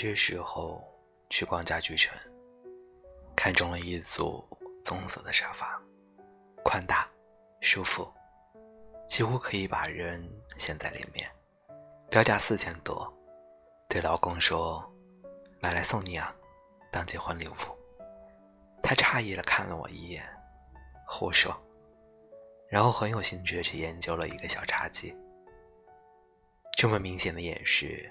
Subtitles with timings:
[0.00, 0.82] 学时候
[1.28, 2.18] 去逛家具城，
[3.36, 4.42] 看中了一组
[4.82, 5.78] 棕色的沙发，
[6.64, 7.06] 宽大
[7.60, 8.10] 舒服，
[9.06, 10.26] 几乎可以把人
[10.56, 11.30] 陷在里面，
[12.08, 13.12] 标价四千多。
[13.90, 14.90] 对老公说
[15.60, 16.34] ：“买来送你啊，
[16.90, 17.52] 当结婚礼物。”
[18.82, 20.26] 他诧异的看了我一眼，
[21.06, 21.54] 胡说，
[22.70, 25.14] 然后很有兴趣的去研究了一个小茶几。
[26.78, 28.10] 这么明显的掩饰，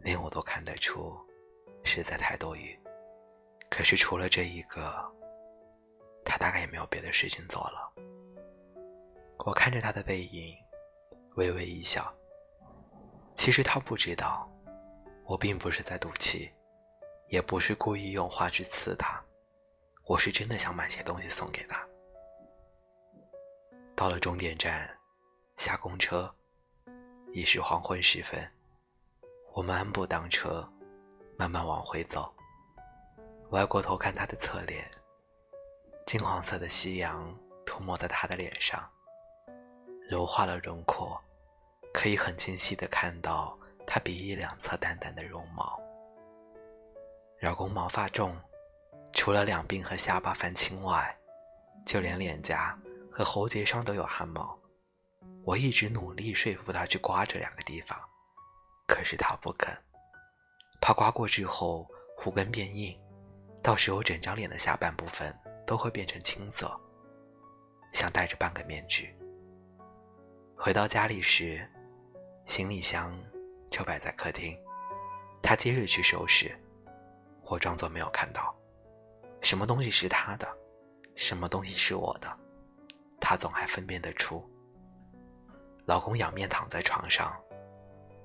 [0.00, 1.16] 连我都看得出，
[1.84, 2.78] 实在太多余。
[3.70, 5.04] 可是除了这一个，
[6.24, 7.92] 他大概也没有别的事情做了。
[9.46, 10.56] 我看着他的背影，
[11.36, 12.12] 微微一笑。
[13.34, 14.50] 其实他不知道，
[15.24, 16.50] 我并不是在赌气，
[17.28, 19.22] 也不是故意用话去刺他，
[20.04, 21.86] 我是真的想买些东西送给他。
[23.94, 24.88] 到了终点站，
[25.56, 26.34] 下公车。
[27.34, 28.50] 已是黄昏时分，
[29.58, 30.64] 我们安步当车，
[31.36, 32.32] 慢慢往回走。
[33.50, 34.88] 歪过头看他的侧脸，
[36.06, 38.88] 金黄色的夕阳涂抹在他的脸上，
[40.08, 41.20] 柔化了轮廓，
[41.92, 45.76] 可以很清晰的看到他鼻翼两侧淡淡的绒毛。
[47.40, 48.36] 老公毛发重，
[49.12, 51.18] 除了两鬓和下巴泛青外，
[51.84, 52.78] 就连脸颊
[53.10, 54.56] 和喉结上都有汗毛。
[55.42, 57.98] 我一直努力说服他去刮这两个地方，
[58.88, 59.72] 可是他不肯，
[60.80, 61.86] 怕刮过之后
[62.16, 62.98] 胡根变硬，
[63.62, 65.32] 到时候整张脸的下半部分
[65.66, 66.68] 都会变成青色，
[67.92, 69.14] 像戴着半个面具。
[70.56, 71.70] 回到家里时，
[72.46, 73.16] 行李箱
[73.70, 74.58] 就摆在客厅，
[75.42, 76.58] 他接着去收拾，
[77.42, 78.52] 我装作没有看到。
[79.42, 80.48] 什么东西是他的，
[81.14, 82.38] 什么东西是我的，
[83.20, 84.42] 他总还分辨得出。
[85.86, 87.38] 老公仰面躺在床上，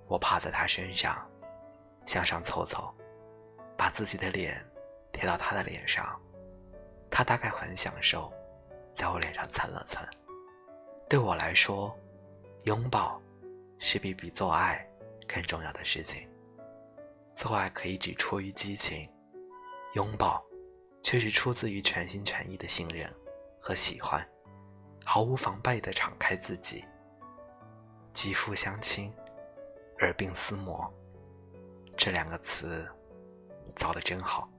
[0.07, 1.27] 我趴在他身上，
[2.05, 2.93] 向上凑凑，
[3.77, 4.63] 把自己的脸
[5.11, 6.19] 贴到他的脸上。
[7.09, 8.33] 他大概很享受，
[8.93, 10.03] 在我脸上蹭了蹭。
[11.07, 11.95] 对我来说，
[12.63, 13.21] 拥抱
[13.77, 14.85] 是比比做爱
[15.27, 16.27] 更重要的事情。
[17.35, 19.07] 做爱可以只出于激情，
[19.93, 20.43] 拥抱
[21.03, 23.07] 却是出自于全心全意的信任
[23.59, 24.27] 和喜欢，
[25.05, 26.83] 毫无防备地敞开自己。
[28.11, 29.13] 肌肤相亲，
[30.03, 30.93] 耳鬓厮磨，
[31.95, 32.85] 这两个词
[33.73, 34.49] 造的真好。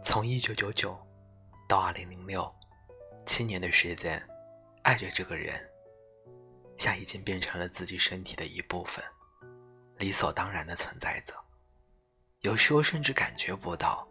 [0.00, 0.96] 从一九九九
[1.68, 2.48] 到二零零六，
[3.26, 4.24] 七年的时间，
[4.84, 5.68] 爱着这个人，
[6.76, 9.04] 像已经变成了自己身体的一部分，
[9.96, 11.34] 理所当然的存在着。
[12.42, 14.06] 有时候甚至感觉不到，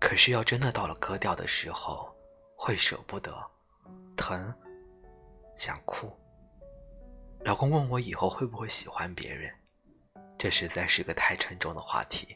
[0.00, 2.12] 可是要真的到了割掉的时候，
[2.56, 3.32] 会舍不得，
[4.16, 4.52] 疼。
[5.54, 6.12] 想哭。
[7.44, 9.54] 老公问我以后会不会喜欢别人，
[10.38, 12.34] 这实在是个太沉重的话题，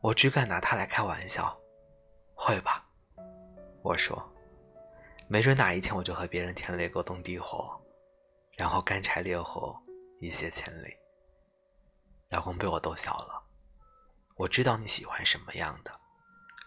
[0.00, 1.54] 我只敢拿他来开玩笑。
[2.34, 2.86] 会吧，
[3.82, 4.26] 我说，
[5.28, 7.78] 没准哪一天我就和别人天雷勾动地火，
[8.56, 9.78] 然后干柴烈火
[10.18, 10.96] 一泻千里。
[12.30, 13.42] 老公被我逗笑了。
[14.36, 15.92] 我知道你喜欢什么样的，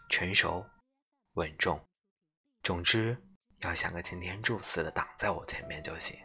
[0.10, 0.64] 成熟，
[1.34, 1.84] 稳重，
[2.62, 3.18] 总之。
[3.62, 6.18] 要像个擎天柱似的挡在我前面就行。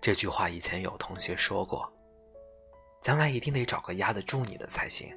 [0.00, 1.92] 这句话以前有同学说过，
[3.00, 5.16] 将来一定得找个压得住你的才行。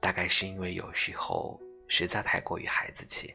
[0.00, 3.34] 大概是因为有时候实在太过于孩子气，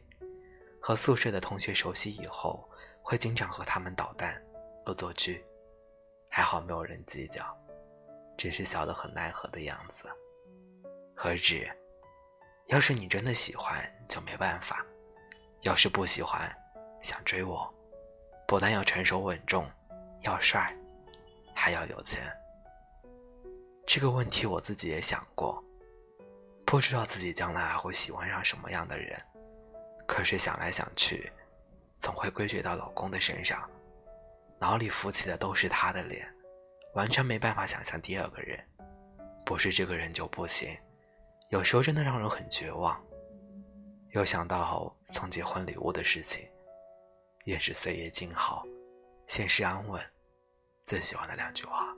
[0.81, 2.70] 和宿舍的同学熟悉以后，
[3.02, 4.42] 会经常和他们捣蛋、
[4.86, 5.44] 恶作剧，
[6.30, 7.44] 还好没有人计较，
[8.38, 10.08] 只是笑得很奈何的样子。
[11.16, 11.68] 何止，
[12.68, 14.86] 要是你真的喜欢，就没办法。
[15.62, 16.53] 要是不喜欢，
[17.02, 17.74] 想追我，
[18.47, 19.66] 不但要成熟稳重，
[20.28, 20.76] 要帅，
[21.56, 22.22] 还要有钱。
[23.86, 25.64] 这个问题我自己也想过，
[26.66, 29.18] 不知道自己将来还会喜欢上什么样的人。
[30.06, 31.32] 可是想来想去，
[31.97, 33.70] 总会归结到老公的身上，
[34.59, 36.28] 脑里浮起的都是他的脸，
[36.94, 38.62] 完全没办法想象第二个人。
[39.46, 40.78] 不是这个人就不行，
[41.52, 43.02] 有时候真的让人很绝望。
[44.12, 46.46] 又想到送结婚礼物的事情，
[47.46, 48.66] 愿是岁月静好，
[49.28, 50.02] 现世安稳。
[50.87, 51.93] 最喜欢的两句话，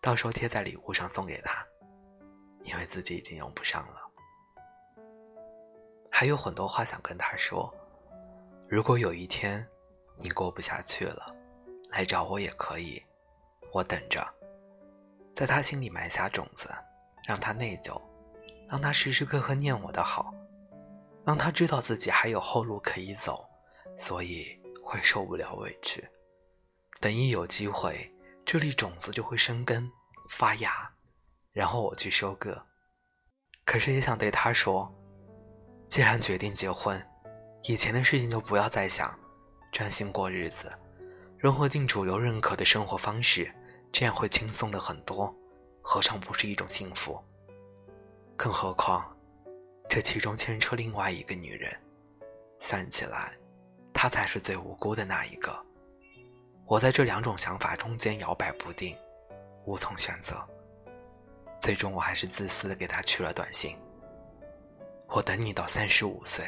[0.00, 1.66] 到时候贴在礼物上送给他，
[2.62, 4.00] 因为自己已经用不上了。
[6.12, 7.74] 还有很多话想跟他说，
[8.68, 9.66] 如果有一天
[10.20, 11.34] 你过不下去了，
[11.90, 13.04] 来找我也可以，
[13.72, 14.24] 我等着。
[15.34, 16.72] 在他心里埋下种子，
[17.26, 18.00] 让他内疚，
[18.68, 20.32] 让他时时刻刻念我的好。
[21.26, 23.44] 让他知道自己还有后路可以走，
[23.98, 26.08] 所以会受不了委屈。
[27.00, 28.10] 等一有机会，
[28.44, 29.90] 这粒种子就会生根
[30.28, 30.90] 发芽，
[31.52, 32.66] 然后我去收割。
[33.64, 34.92] 可是也想对他说，
[35.88, 37.04] 既然决定结婚，
[37.64, 39.18] 以前的事情就不要再想，
[39.72, 40.72] 专心过日子，
[41.38, 43.52] 融合进主流认可的生活方式，
[43.92, 45.34] 这样会轻松的很多，
[45.82, 47.22] 何尝不是一种幸福？
[48.36, 49.16] 更何况，
[49.88, 51.74] 这其中牵扯另外一个女人，
[52.58, 53.32] 算起来，
[53.92, 55.63] 她才是最无辜的那一个。
[56.66, 58.96] 我在这两种想法中间摇摆不定，
[59.66, 60.36] 无从选择。
[61.60, 63.76] 最终，我还是自私的给他去了短信
[65.08, 66.44] ：“我等你到三十五岁，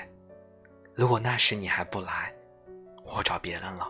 [0.95, 2.35] 如果那时你还不来，
[3.05, 3.87] 我找别人了。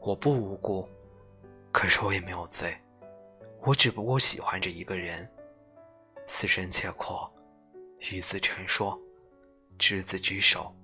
[0.00, 0.88] 我不无辜，
[1.72, 2.76] 可是我也没有罪，
[3.62, 5.30] 我只不过喜欢着一个人。
[6.26, 7.30] 此生且阔，
[8.12, 8.98] 与子成说，
[9.78, 10.74] 执子之手，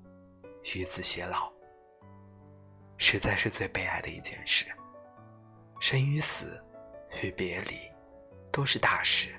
[0.75, 1.51] 与子偕老。”
[2.99, 4.67] 实在是最悲哀的一件事。
[5.81, 6.63] 生与死，
[7.23, 7.79] 与别离，
[8.51, 9.35] 都是大事，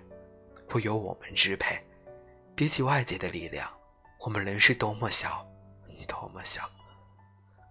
[0.68, 1.84] 不由我们支配。
[2.56, 3.70] 比起外界的力量，
[4.20, 5.48] 我们人是多么小，
[6.08, 6.70] 多么小。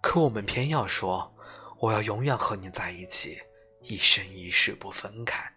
[0.02, 1.34] 可我们偏要说，
[1.78, 3.40] 我要永远和你在一起，
[3.82, 5.52] 一生一世不分开，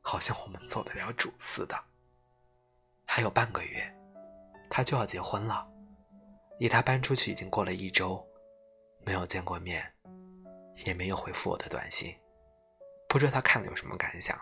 [0.00, 1.78] 好像我们做得了主似的。
[3.04, 3.92] 还有半个月，
[4.68, 5.66] 他就要结婚了。
[6.58, 8.24] 离他搬出去已经过了一周。
[9.04, 9.92] 没有见过面，
[10.84, 12.14] 也没有回复我的短信，
[13.08, 14.38] 不知道他看了有什么感想。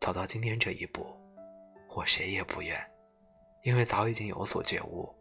[0.00, 1.16] 走到今天这一步，
[1.88, 2.78] 我谁也不怨，
[3.62, 5.14] 因为早已经有所觉悟，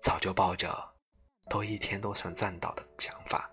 [0.00, 0.72] 早就抱着
[1.50, 3.50] 多一天都算赚到的想法。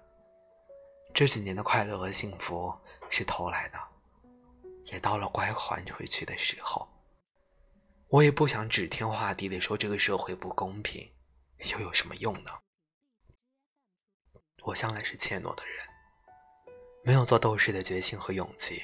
[1.12, 2.72] 这几年的快乐和幸福
[3.10, 3.80] 是偷来的，
[4.86, 6.88] 也到了该还回去的时候。
[8.10, 11.12] 我也不想指天画地的说这个社会不公平，
[11.72, 12.52] 又有什么用呢？
[14.64, 15.86] 我向来是怯懦的人，
[17.04, 18.84] 没有做斗士的决心和勇气，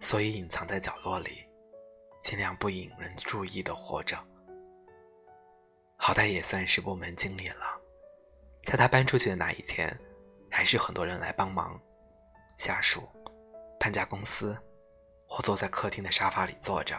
[0.00, 1.44] 所以隐藏在角落里，
[2.22, 4.18] 尽量不引人注意的活着。
[5.96, 7.80] 好歹也算是部门经理了，
[8.64, 9.98] 在他搬出去的那一天，
[10.50, 11.80] 还是很多人来帮忙，
[12.58, 13.08] 下属、
[13.80, 14.56] 搬家公司。
[15.28, 16.94] 我坐在客厅的沙发里坐着，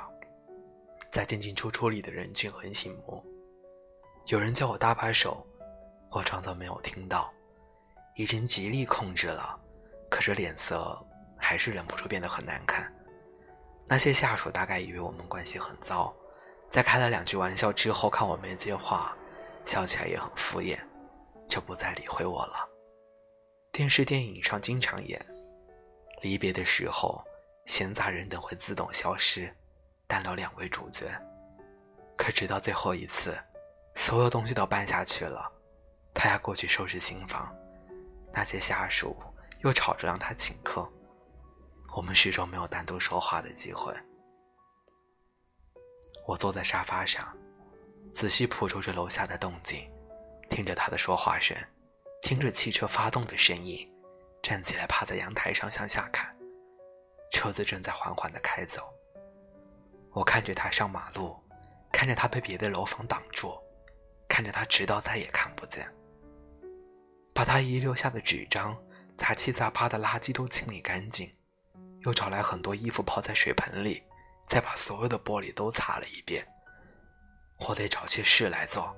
[1.12, 3.24] 在进进出出里的人群很醒目，
[4.26, 5.46] 有人叫我搭把手，
[6.10, 7.32] 我装作没有听到。
[8.16, 9.60] 已经极力控制了，
[10.10, 10.98] 可是脸色
[11.38, 12.94] 还是忍不住变得很难看。
[13.88, 16.14] 那些下属大概以为我们关系很糟，
[16.70, 19.16] 在开了两句玩笑之后，看我没接话，
[19.66, 20.80] 笑起来也很敷衍，
[21.50, 22.70] 就不再理会我了。
[23.72, 25.20] 电视电影上经常演，
[26.22, 27.24] 离别的时候，
[27.66, 29.54] 闲杂人等会自动消失，
[30.08, 31.08] 单留两位主角。
[32.16, 33.36] 可直到最后一次，
[33.96, 35.52] 所有东西都搬下去了，
[36.14, 37.54] 他要过去收拾新房。
[38.34, 39.16] 那些下属
[39.60, 40.92] 又吵着让他请客，
[41.96, 43.94] 我们始终没有单独说话的机会。
[46.26, 47.32] 我坐在沙发上，
[48.12, 49.88] 仔细捕捉着楼下的动静，
[50.50, 51.56] 听着他的说话声，
[52.22, 53.88] 听着汽车发动的声音，
[54.42, 56.36] 站起来趴在阳台上向下看，
[57.32, 58.82] 车子正在缓缓地开走。
[60.12, 61.36] 我看着他上马路，
[61.92, 63.54] 看着他被别的楼房挡住，
[64.28, 65.88] 看着他直到再也看不见。
[67.34, 68.78] 把他遗留下的纸张、
[69.18, 71.32] 杂七杂八的垃圾都清理干净，
[72.02, 74.04] 又找来很多衣服泡在水盆里，
[74.48, 76.48] 再把所有的玻璃都擦了一遍。
[77.68, 78.96] 我得找些事来做。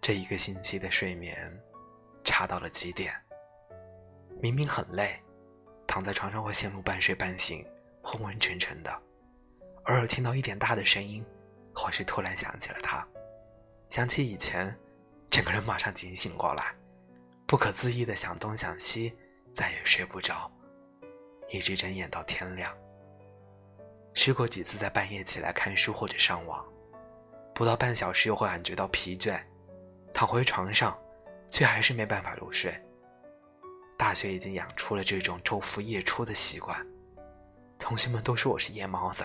[0.00, 1.60] 这一个星期的睡眠
[2.24, 3.14] 差到了极点。
[4.40, 5.20] 明明很累，
[5.86, 7.66] 躺在床上会陷入半睡半醒、
[8.02, 8.92] 昏昏沉沉的，
[9.84, 11.24] 偶尔听到一点大的声音，
[11.74, 13.06] 或是突然想起了他，
[13.88, 14.74] 想起以前。
[15.30, 16.74] 整个人马上警醒过来，
[17.46, 19.16] 不可思议的想东想西，
[19.54, 20.50] 再也睡不着，
[21.48, 22.76] 一直睁眼到天亮。
[24.12, 26.66] 试过几次在半夜起来看书或者上网，
[27.54, 29.40] 不到半小时又会感觉到疲倦，
[30.12, 30.98] 躺回床上，
[31.48, 32.74] 却还是没办法入睡。
[33.96, 36.84] 大学已经养出了这种昼伏夜出的习惯，
[37.78, 39.24] 同学们都说我是夜猫子，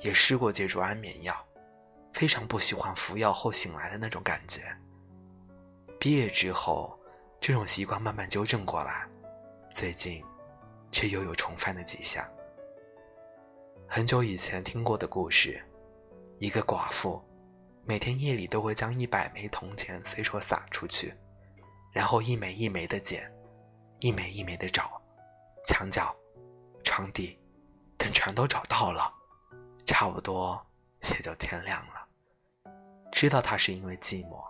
[0.00, 1.36] 也试过借助安眠药，
[2.14, 4.62] 非常不喜欢服药后醒来的那种感觉。
[5.98, 6.98] 毕业之后，
[7.40, 9.08] 这种习惯慢慢纠正过来，
[9.74, 10.22] 最近，
[10.92, 12.24] 却又有重犯的迹象。
[13.88, 15.62] 很久以前听过的故事，
[16.38, 17.22] 一个寡妇，
[17.84, 21.14] 每天夜里都会将一百枚铜钱随手撒出去，
[21.92, 23.32] 然后一枚一枚的捡，
[24.00, 25.00] 一枚一枚的找，
[25.66, 26.14] 墙角、
[26.84, 27.38] 床底，
[27.96, 29.12] 等全都找到了，
[29.86, 30.64] 差不多
[31.10, 32.72] 也就天亮了。
[33.12, 34.44] 知道他是因为寂寞。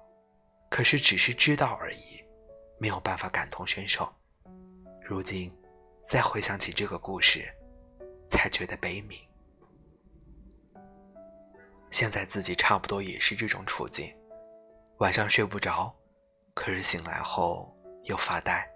[0.68, 2.22] 可是只是知道而已，
[2.78, 4.12] 没有办法感同身受。
[5.02, 5.52] 如今，
[6.04, 7.48] 再回想起这个故事，
[8.30, 9.20] 才觉得悲悯。
[11.90, 14.14] 现在自己差不多也是这种处境，
[14.98, 15.94] 晚上睡不着，
[16.52, 18.68] 可是醒来后又发呆，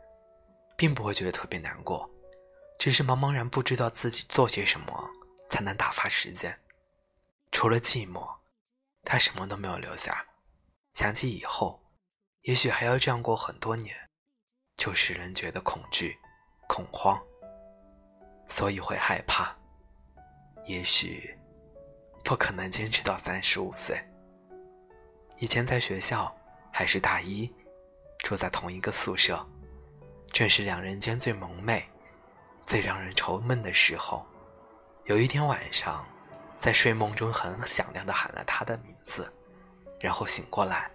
[0.76, 2.08] 并不会觉得特别难过，
[2.78, 5.10] 只是茫茫然不知道自己做些什么
[5.50, 6.56] 才能打发时间。
[7.50, 8.36] 除了寂寞，
[9.02, 10.24] 他什么都没有留下。
[10.92, 11.79] 想起以后，
[12.42, 13.94] 也许还要这样过很多年，
[14.76, 16.16] 就使人觉得恐惧、
[16.68, 17.20] 恐慌，
[18.46, 19.56] 所以会害怕。
[20.64, 21.36] 也许。
[22.22, 23.98] 不可能坚持到三十五岁。
[25.38, 26.32] 以前在学校
[26.70, 27.50] 还是大一，
[28.18, 29.44] 住在同一个宿舍，
[30.30, 31.82] 正是两人间最萌昧、
[32.66, 34.24] 最让人愁闷的时候。
[35.06, 36.06] 有一天晚上，
[36.60, 39.32] 在睡梦中很响亮的喊了他的名字，
[39.98, 40.90] 然后醒过来，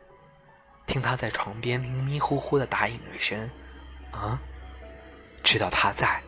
[0.86, 3.50] 听他在床边迷迷糊糊的答应了声
[4.12, 4.40] “啊”，
[5.44, 6.22] 知道他在，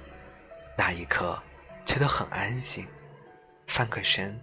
[0.77, 1.41] 那一刻
[1.85, 2.87] 觉得很安心，
[3.67, 4.39] 翻个身。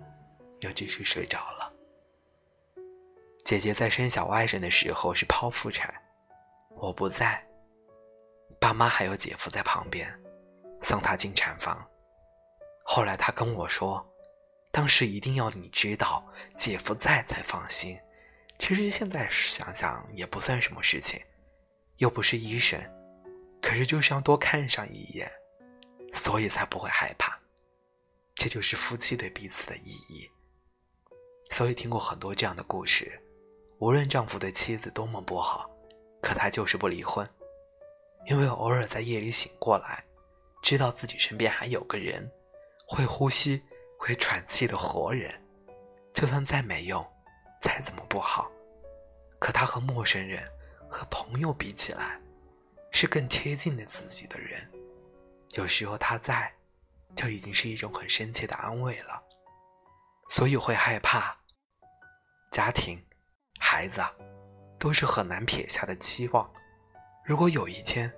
[0.60, 1.70] 又继续睡着了。
[3.44, 5.92] 姐姐在生小外甥的时候是剖腹产，
[6.70, 7.46] 我不在，
[8.58, 10.10] 爸妈还有姐夫在旁边，
[10.80, 11.86] 送她进产房。
[12.82, 14.02] 后来她跟我说，
[14.70, 16.24] 当时一定要你知道
[16.56, 17.98] 姐夫在才放心。
[18.66, 21.20] 其实现在想想也不算什么事情，
[21.98, 22.80] 又不是医生，
[23.60, 25.30] 可是就是要多看上一眼，
[26.14, 27.38] 所以才不会害怕。
[28.34, 30.26] 这就是夫妻对彼此的意义。
[31.50, 33.20] 所以听过很多这样的故事，
[33.80, 35.70] 无论丈夫对妻子多么不好，
[36.22, 37.28] 可他就是不离婚，
[38.24, 40.02] 因为偶尔在夜里醒过来，
[40.62, 42.26] 知道自己身边还有个人，
[42.88, 43.62] 会呼吸、
[43.98, 45.38] 会喘气的活人，
[46.14, 47.06] 就算再没用，
[47.60, 48.50] 再怎么不好，
[49.44, 50.42] 可他和陌生人、
[50.88, 52.18] 和朋友比起来，
[52.90, 54.66] 是更贴近的自己的人，
[55.50, 56.50] 有时候他在，
[57.14, 59.22] 就已经是一种很深切的安慰了，
[60.30, 61.36] 所以会害怕。
[62.52, 62.98] 家庭、
[63.60, 64.00] 孩子，
[64.78, 66.50] 都是很难撇下的期望。
[67.22, 68.10] 如果有一天，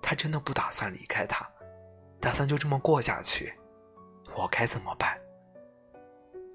[0.00, 1.46] 他真的不打算离开他，
[2.18, 3.52] 打算就这么过下去，
[4.34, 5.20] 我该怎么办？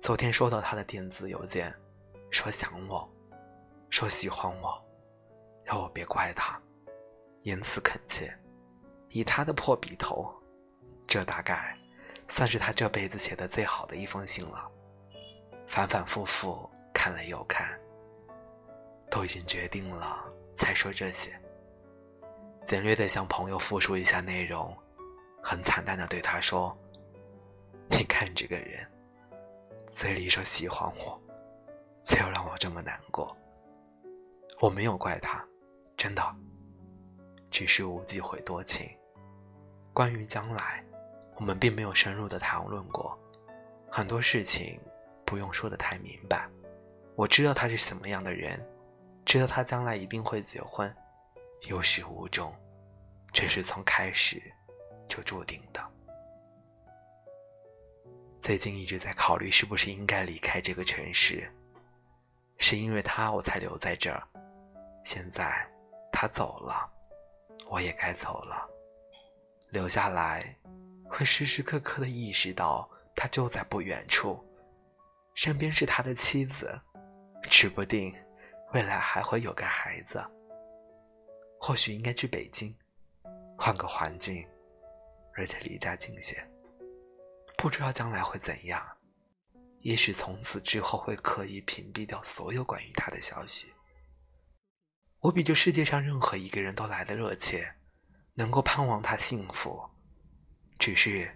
[0.01, 1.71] 昨天收到他的电子邮件，
[2.31, 3.07] 说想我，
[3.91, 4.83] 说喜欢我，
[5.67, 6.59] 要我别怪他，
[7.43, 8.35] 言辞恳切，
[9.09, 10.33] 以他的破笔头，
[11.07, 11.77] 这大概
[12.27, 14.67] 算是他这辈子写的最好的一封信了。
[15.67, 16.67] 反反复复。
[16.93, 17.79] 看了又看，
[19.09, 20.23] 都已经决定了
[20.55, 21.33] 才说这些。
[22.63, 24.77] 简略的向朋友复述一下内容，
[25.41, 26.77] 很惨淡的对他说
[27.89, 28.87] ：“你看这个人，
[29.89, 31.19] 嘴里说喜欢我，
[32.03, 33.35] 却又让我这么难过。
[34.61, 35.43] 我没有怪他，
[35.97, 36.23] 真的，
[37.49, 38.87] 只是无忌会多情。
[39.91, 40.85] 关于将来，
[41.37, 43.17] 我们并没有深入的谈论过，
[43.89, 44.79] 很多事情
[45.25, 46.47] 不用说的太明白。”
[47.17, 48.63] 我知道他是什么样的人，
[49.25, 50.95] 知道他将来一定会结婚，
[51.61, 52.55] 有始无终，
[53.33, 54.39] 这是从开始
[55.09, 55.83] 就注定的。
[58.39, 61.51] 最近一直在考虑是不是应该离开这个城市，
[62.59, 64.21] 是因为他我才留在这儿。
[65.03, 65.67] 现在
[66.11, 66.89] 他走了，
[67.69, 68.69] 我也该走了。
[69.69, 70.55] 留下来，
[71.09, 74.43] 会时时刻刻的意识到他就在不远处，
[75.33, 76.79] 身边是他的妻子。
[77.49, 78.15] 指不定
[78.71, 80.23] 未来还会有个孩子。
[81.59, 82.73] 或许应该去北京，
[83.57, 84.47] 换个环境，
[85.35, 86.47] 而且离家近些。
[87.57, 88.85] 不知道将来会怎样，
[89.79, 93.73] 也许从此之后会刻意屏蔽掉所有关于他的消息。
[95.21, 97.71] 我比这世界上任何一个人都来的热切，
[98.33, 99.79] 能够盼望他幸福。
[100.79, 101.29] 只是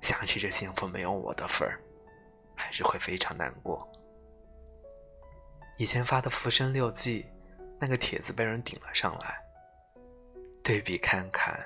[0.00, 1.80] 想起这幸福没有我的份儿，
[2.54, 3.90] 还是会非常难过。
[5.78, 7.22] 以前发的《浮生六记》，
[7.80, 9.42] 那个帖子被人顶了上来。
[10.62, 11.58] 对比看看，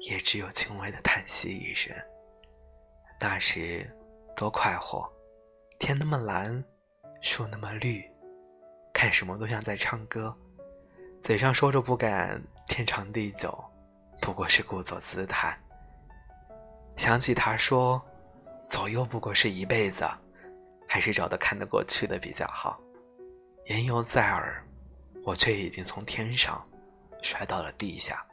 [0.00, 1.94] 也只有轻微的叹息一声。
[3.20, 3.88] 那时
[4.34, 5.08] 多快活，
[5.78, 6.62] 天那么蓝，
[7.22, 8.04] 树那么绿，
[8.92, 10.36] 看什么都像在唱歌，
[11.28, 13.62] 嘴上说着不敢天长地久，
[14.18, 15.54] 不过是故作姿态。
[16.96, 18.02] 想起他说，
[18.66, 20.08] 左右不过是一辈子，
[20.88, 22.80] 还是找的看得过去的比较好。
[23.66, 24.66] 言犹在耳，
[25.22, 26.64] 我却已经从天上
[27.22, 28.26] 摔到了地下。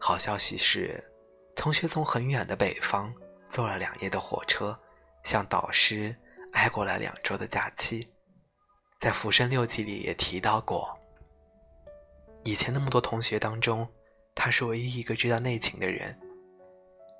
[0.00, 1.00] 好消息是，
[1.54, 3.14] 同学从很远的北方
[3.48, 4.76] 坐了两夜的火车，
[5.22, 6.12] 向导师
[6.50, 8.10] 挨过来两周的假期。
[8.98, 10.98] 在《浮生六记》里也提到过，
[12.46, 13.88] 以前那么多同学当中，
[14.32, 16.16] 他是唯一一个知道内情的人，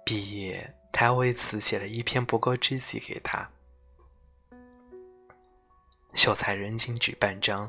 [0.04, 3.50] 毕业，他为此写了一篇不够知己给他。
[6.14, 7.68] 秀才人情纸半张，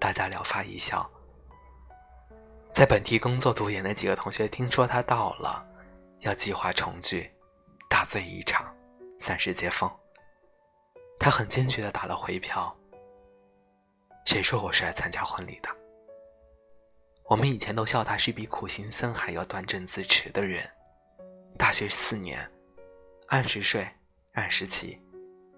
[0.00, 1.08] 大家聊发一笑。
[2.72, 5.64] 在本地工作读研的几个同学听说他到了，
[6.22, 7.30] 要计划重聚，
[7.88, 8.74] 大醉一场，
[9.20, 9.88] 暂时接风。
[11.20, 12.76] 他很坚决的打了回票。
[14.26, 15.68] 谁说我是来参加婚礼的？
[17.26, 20.68] 我们以前都笑他是比苦行僧还要端正自持的人。
[21.56, 22.46] 大学四年，
[23.28, 23.88] 按时睡，
[24.32, 25.00] 按时起，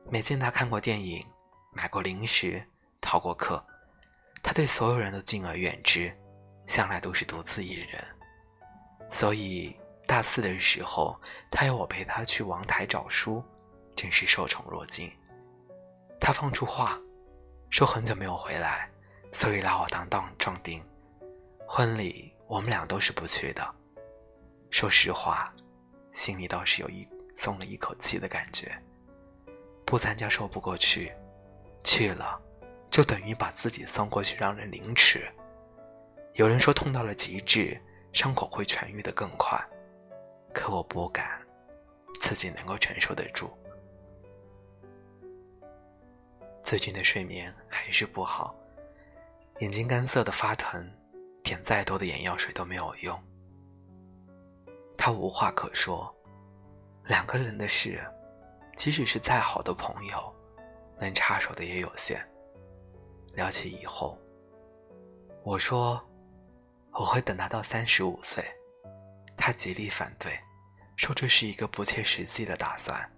[0.08, 1.24] 没见他看过电影，
[1.72, 2.62] 买过零食，
[3.00, 3.64] 逃过课。
[4.42, 6.16] 他对所有人都敬而远之，
[6.68, 8.04] 向来都是独自一人。
[9.10, 11.20] 所以大四的时候，
[11.50, 13.42] 他要我陪他去王台找书，
[13.96, 15.10] 真是受宠若惊。
[16.20, 16.96] 他放出话。
[17.68, 18.88] 说很久没有回来，
[19.32, 20.80] 所以拉我当当壮丁。
[21.68, 23.74] 婚礼我们俩都是不去的。
[24.70, 25.52] 说实话，
[26.12, 27.06] 心里倒是有一
[27.36, 28.70] 松了一口气的感觉。
[29.84, 31.12] 不参加说不过去，
[31.84, 32.40] 去了
[32.90, 35.28] 就等于把自己送过去让人凌迟。
[36.34, 37.80] 有人说痛到了极致，
[38.12, 39.58] 伤口会痊愈的更快，
[40.52, 41.40] 可我不敢，
[42.20, 43.50] 自己能够承受得住。
[46.62, 48.54] 最近的睡眠还是不好，
[49.60, 50.90] 眼睛干涩的发疼，
[51.46, 53.22] 点再多的眼药水都没有用。
[54.98, 56.12] 他无话可说，
[57.04, 58.04] 两个人的事，
[58.76, 60.34] 即使是再好的朋友，
[60.98, 62.20] 能插手的也有限。
[63.34, 64.18] 聊起以后，
[65.44, 66.04] 我说
[66.90, 68.44] 我会等他到三十五岁，
[69.36, 70.36] 他极力反对，
[70.96, 73.08] 说这是一个不切实际的打算，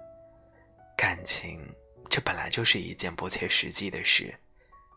[0.94, 1.66] 感情。
[2.10, 4.34] 这本来就是一件不切实际的事。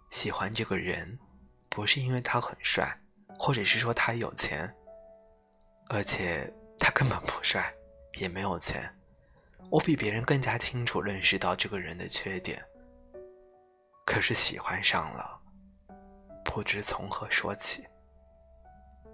[0.09, 1.17] 喜欢这个人，
[1.69, 3.00] 不是因为他很帅，
[3.43, 4.71] 或者是说他有钱，
[5.89, 7.73] 而且他根本不帅，
[8.19, 8.87] 也没有钱。
[9.71, 12.63] 我比别人更加清楚认识到这个人的缺点。
[14.05, 15.41] 可是喜欢上了，
[16.45, 17.83] 不知从何说起，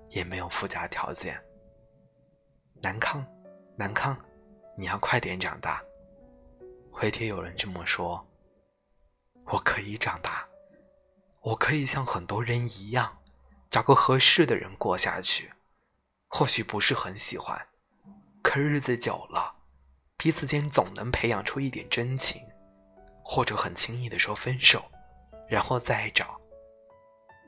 [0.10, 1.42] 也没有附加条件。
[2.82, 3.26] 南康，
[3.78, 4.14] 南康，
[4.76, 5.82] 你要快点长大。
[6.92, 8.28] 回帖有人这么说
[9.48, 10.46] ：“我可以长大，
[11.40, 13.18] 我可以像很多人一样，
[13.70, 15.52] 找个合适的人过下去。
[16.28, 17.68] 或许不是很喜欢，
[18.42, 19.56] 可日子久了，
[20.18, 22.42] 彼此间总能培养出一点真情，
[23.24, 24.84] 或者很轻易的说分手，
[25.48, 26.40] 然后再找。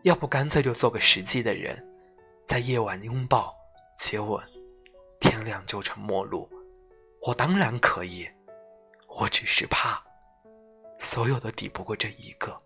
[0.03, 1.85] 要不干脆就做个实际的人，
[2.47, 3.53] 在夜晚拥抱、
[3.97, 4.41] 接吻，
[5.19, 6.49] 天亮就成陌路。
[7.21, 8.29] 我当然可以。”
[9.19, 10.01] 我只是怕，
[10.99, 12.61] 所有的抵不过这一个，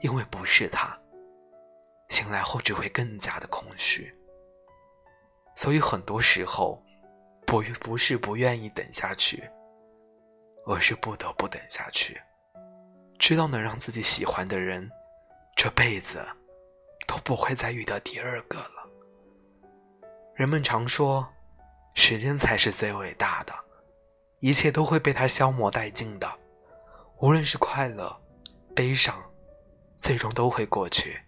[0.00, 0.98] 因为不是他，
[2.08, 4.14] 醒来后只会更加的空虚。
[5.54, 6.82] 所以很多时候，
[7.46, 9.48] 不不是不愿意等下去，
[10.66, 12.20] 而是不得不等下去，
[13.18, 14.90] 知道能让自己喜欢的人，
[15.56, 16.26] 这辈子
[17.06, 18.90] 都不会再遇到第二个了。
[20.34, 21.32] 人们常说，
[21.94, 23.54] 时间才是最伟大的。
[24.40, 26.30] 一切都会被它消磨殆尽的，
[27.18, 28.14] 无论是快乐、
[28.74, 29.22] 悲伤，
[29.98, 31.23] 最终都会过去。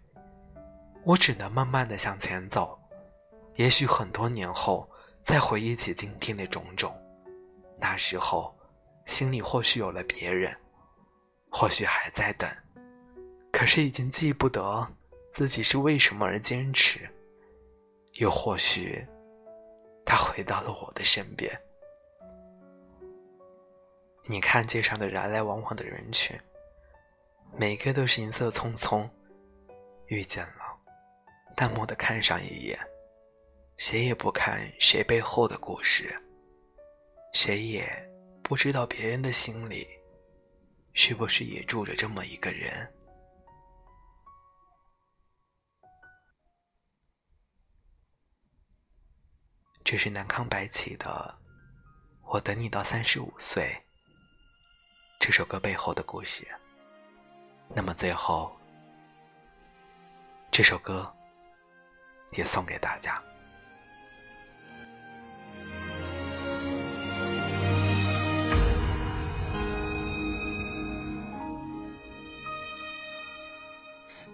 [1.07, 2.77] 我只能慢慢的向前走，
[3.55, 4.90] 也许很多年后
[5.23, 6.92] 再回忆起今天的种种，
[7.79, 8.53] 那时候
[9.05, 10.53] 心里或许有了别人，
[11.49, 12.51] 或许还在等，
[13.53, 14.85] 可是已经记不得
[15.31, 17.09] 自己是为什么而坚持，
[18.14, 19.07] 又或许
[20.05, 21.57] 他回到了我的身边。
[24.25, 26.37] 你看街上的来来往往的人群，
[27.57, 29.09] 每个都是行色匆匆，
[30.07, 30.65] 遇见了，
[31.57, 32.79] 淡漠的看上一眼，
[33.79, 36.14] 谁也不看谁背后的故事，
[37.33, 37.88] 谁也
[38.42, 39.88] 不知道别人的心里，
[40.92, 42.92] 是不是也住着这么一个人。
[49.83, 51.38] 这是南康白起的，
[52.25, 53.75] 我等你到三十五岁。
[55.19, 56.47] 这首歌背后的故事。
[57.69, 58.55] 那么最后，
[60.51, 61.15] 这首歌
[62.37, 63.20] 也送给大家。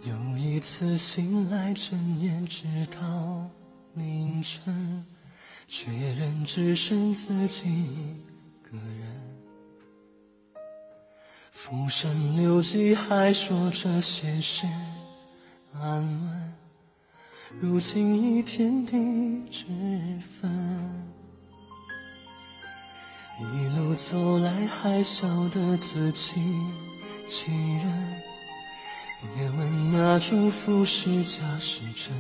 [0.03, 3.49] 又一次醒来，睁眼直到
[3.95, 5.07] 凌晨，
[5.69, 8.17] 却仍只剩自己一
[8.65, 9.23] 个人。
[11.53, 14.67] 浮生留迹，还说这些是
[15.73, 16.42] 安稳。
[17.61, 18.97] 如今已天地
[19.51, 19.67] 之
[20.41, 20.51] 分，
[23.39, 26.41] 一路走来还笑得自欺
[27.29, 28.23] 欺人。
[29.37, 32.13] 别问那祝福是假是真，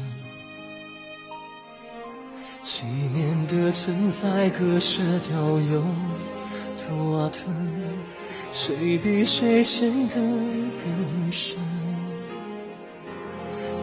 [2.62, 5.82] 几年的存在，割舍掉有
[6.88, 7.52] 多疼，
[8.52, 11.58] 谁比谁陷得更深？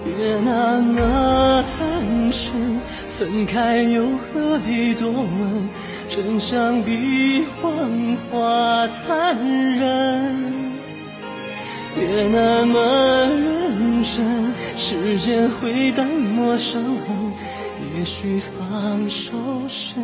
[0.03, 2.79] 别那么贪心，
[3.17, 5.69] 分开又何必多问？
[6.07, 9.37] 真相比谎话残
[9.75, 10.59] 忍。
[11.95, 17.33] 别那么认真，时间会淡漠伤痕，
[17.97, 19.33] 也许放手
[19.67, 19.95] 是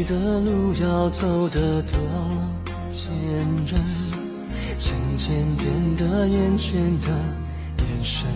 [0.00, 1.98] 离的路要走得多
[2.90, 3.12] 坚
[3.66, 3.78] 韧，
[4.78, 7.08] 渐渐变得厌倦的
[7.78, 8.26] 眼神。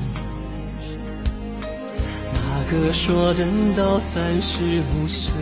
[2.35, 5.33] 那个说等到三十五岁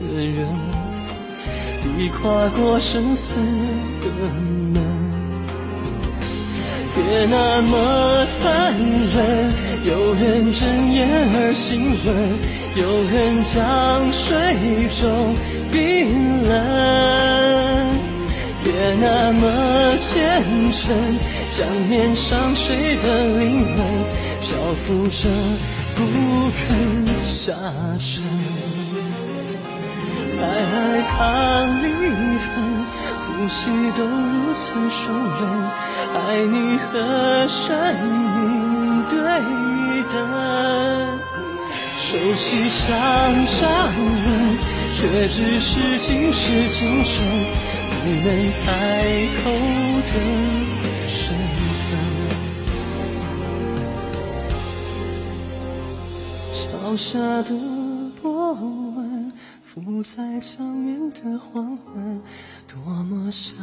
[0.00, 0.46] 的人，
[1.98, 3.34] 已跨过生死
[4.00, 4.08] 的
[4.72, 4.80] 门。
[6.94, 9.52] 别那么残忍，
[9.84, 12.65] 有人睁眼而心温。
[12.76, 14.36] 有人将水
[15.00, 15.34] 中
[15.72, 16.52] 冰冷，
[18.62, 20.94] 别那么虔诚，
[21.50, 23.76] 将面上谁的灵魂
[24.42, 25.30] 漂浮着
[25.94, 26.04] 不
[26.52, 26.66] 肯
[27.24, 27.54] 下
[27.98, 28.22] 沉。
[30.36, 31.86] 太害怕离
[32.36, 32.46] 分，
[33.24, 35.10] 呼吸都如此熟
[35.40, 35.42] 稔，
[36.14, 37.74] 爱你和生
[38.36, 39.16] 命对
[40.12, 41.15] 等。
[41.98, 44.58] 手心像伤人，
[44.92, 47.24] 却只是今世今生
[47.90, 48.28] 不能
[48.64, 48.66] 开
[49.42, 49.44] 口
[50.06, 50.10] 的
[51.08, 51.34] 身
[51.82, 51.84] 份。
[56.52, 57.50] 桥下的
[58.20, 59.32] 波纹，
[59.64, 62.22] 浮在江面的黄昏，
[62.68, 63.56] 多么像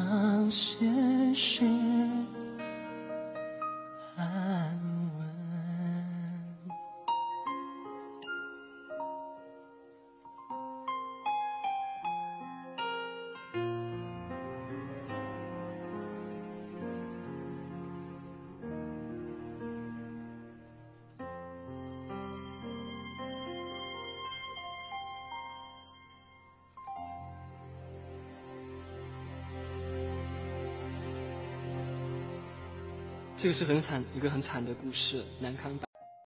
[0.50, 1.64] 现实。
[33.44, 35.78] 这个是很惨，一个很惨的故事，南康。